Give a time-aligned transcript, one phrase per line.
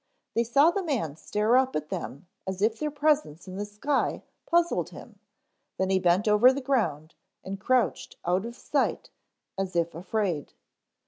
[0.33, 4.23] They saw the man stare up at them as if their presence in the sky
[4.47, 5.19] puzzled him,
[5.77, 9.11] then he bent over the ground and crouched out of sight,
[9.59, 10.53] as if afraid.